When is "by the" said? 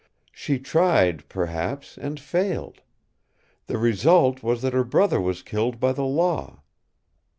5.79-6.05